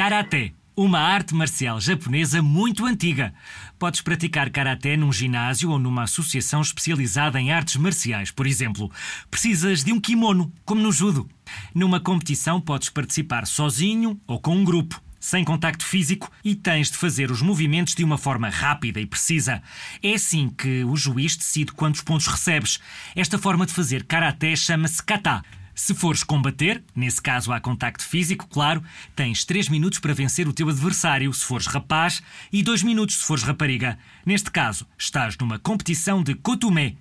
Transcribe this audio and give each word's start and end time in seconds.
Karaté, 0.00 0.54
uma 0.74 0.98
arte 0.98 1.34
marcial 1.34 1.78
japonesa 1.78 2.40
muito 2.40 2.86
antiga. 2.86 3.34
Podes 3.78 4.00
praticar 4.00 4.48
karaté 4.48 4.96
num 4.96 5.12
ginásio 5.12 5.70
ou 5.70 5.78
numa 5.78 6.04
associação 6.04 6.62
especializada 6.62 7.38
em 7.38 7.52
artes 7.52 7.76
marciais, 7.76 8.30
por 8.30 8.46
exemplo. 8.46 8.90
Precisas 9.30 9.84
de 9.84 9.92
um 9.92 10.00
kimono, 10.00 10.50
como 10.64 10.80
no 10.80 10.90
judo. 10.90 11.28
Numa 11.74 12.00
competição 12.00 12.58
podes 12.58 12.88
participar 12.88 13.46
sozinho 13.46 14.18
ou 14.26 14.40
com 14.40 14.56
um 14.56 14.64
grupo 14.64 14.98
sem 15.20 15.44
contacto 15.44 15.84
físico 15.84 16.32
e 16.42 16.54
tens 16.54 16.90
de 16.90 16.96
fazer 16.96 17.30
os 17.30 17.42
movimentos 17.42 17.94
de 17.94 18.02
uma 18.02 18.16
forma 18.16 18.48
rápida 18.48 19.02
e 19.02 19.06
precisa. 19.06 19.62
É 20.02 20.14
assim 20.14 20.48
que 20.48 20.82
o 20.82 20.96
juiz 20.96 21.36
decide 21.36 21.72
quantos 21.72 22.00
pontos 22.00 22.26
recebes. 22.26 22.80
Esta 23.14 23.36
forma 23.36 23.66
de 23.66 23.74
fazer 23.74 24.04
karaté 24.04 24.56
chama-se 24.56 25.02
kata. 25.02 25.42
Se 25.82 25.94
fores 25.94 26.22
combater, 26.22 26.84
nesse 26.94 27.22
caso 27.22 27.50
há 27.50 27.58
contacto 27.58 28.04
físico, 28.04 28.46
claro, 28.46 28.84
tens 29.16 29.46
3 29.46 29.70
minutos 29.70 29.98
para 29.98 30.12
vencer 30.12 30.46
o 30.46 30.52
teu 30.52 30.68
adversário 30.68 31.32
se 31.32 31.42
fores 31.42 31.66
rapaz 31.66 32.22
e 32.52 32.62
2 32.62 32.82
minutos 32.82 33.16
se 33.16 33.24
fores 33.24 33.42
rapariga. 33.42 33.98
Neste 34.24 34.50
caso, 34.50 34.86
estás 34.98 35.38
numa 35.38 35.58
competição 35.58 36.22
de 36.22 36.34
kotume, 36.34 36.98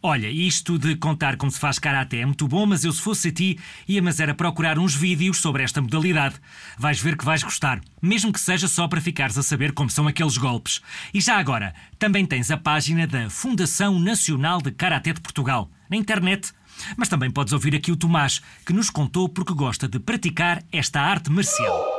Olha, 0.00 0.30
isto 0.30 0.78
de 0.78 0.94
contar 0.94 1.36
como 1.36 1.50
se 1.50 1.58
faz 1.58 1.76
karaté 1.76 2.18
é 2.18 2.24
muito 2.24 2.46
bom, 2.46 2.64
mas 2.66 2.84
eu 2.84 2.92
se 2.92 3.02
fosse 3.02 3.28
a 3.28 3.32
ti, 3.32 3.58
ia 3.88 4.00
mas 4.00 4.20
era 4.20 4.32
procurar 4.32 4.78
uns 4.78 4.94
vídeos 4.94 5.38
sobre 5.38 5.64
esta 5.64 5.80
modalidade. 5.80 6.36
Vais 6.78 7.00
ver 7.00 7.16
que 7.16 7.24
vais 7.24 7.42
gostar, 7.42 7.80
mesmo 8.00 8.32
que 8.32 8.38
seja 8.38 8.68
só 8.68 8.86
para 8.86 9.00
ficares 9.00 9.36
a 9.36 9.42
saber 9.42 9.72
como 9.72 9.90
são 9.90 10.06
aqueles 10.06 10.36
golpes. 10.36 10.80
E 11.12 11.20
já 11.20 11.36
agora, 11.36 11.74
também 11.98 12.24
tens 12.24 12.48
a 12.50 12.56
página 12.56 13.08
da 13.08 13.28
Fundação 13.28 13.98
Nacional 13.98 14.62
de 14.62 14.70
Karaté 14.70 15.12
de 15.12 15.20
Portugal, 15.20 15.68
na 15.90 15.96
internet. 15.96 16.52
Mas 16.96 17.08
também 17.08 17.30
podes 17.30 17.52
ouvir 17.52 17.74
aqui 17.74 17.92
o 17.92 17.96
Tomás, 17.96 18.40
que 18.64 18.72
nos 18.72 18.90
contou 18.90 19.28
porque 19.28 19.54
gosta 19.54 19.88
de 19.88 19.98
praticar 19.98 20.62
esta 20.72 21.00
arte 21.00 21.30
marcial. 21.30 21.98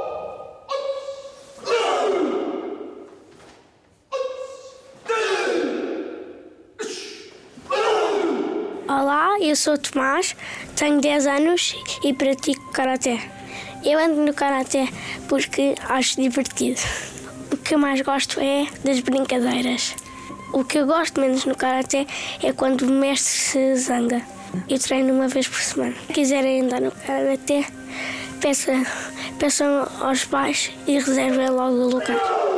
Olá, 8.88 9.38
eu 9.40 9.56
sou 9.56 9.78
Tomás, 9.78 10.36
tenho 10.76 11.00
10 11.00 11.28
anos 11.28 11.76
e 12.04 12.14
pratico 12.14 12.72
karaté. 12.72 13.20
Eu 13.86 14.00
ando 14.00 14.26
no 14.26 14.34
karaté 14.34 14.90
porque 15.28 15.76
acho 15.88 16.20
divertido. 16.20 16.82
O 17.52 17.58
que 17.58 17.76
eu 17.76 17.80
mais 17.80 18.02
gosto 18.02 18.40
é 18.40 18.68
das 18.84 19.00
brincadeiras. 19.00 19.96
O 20.52 20.66
que 20.66 20.80
eu 20.80 20.88
gosto 20.88 21.22
menos 21.22 21.46
no 21.46 21.56
karaté 21.56 22.08
é 22.42 22.52
quando 22.52 22.82
o 22.82 22.92
mestre 22.92 23.32
se 23.32 23.76
zanga. 23.76 24.22
Eu 24.68 24.80
treino 24.80 25.14
uma 25.14 25.28
vez 25.28 25.48
por 25.48 25.60
semana. 25.60 25.96
Se 26.08 26.14
quiserem 26.14 26.62
andar 26.62 26.82
no 26.82 26.92
karaté, 26.92 27.66
peçam, 28.42 28.86
peçam 29.38 29.88
aos 30.02 30.26
pais 30.26 30.72
e 30.88 30.94
reservem 31.00 31.50
logo 31.50 31.76
o 31.76 31.90
lugar. 31.90 32.49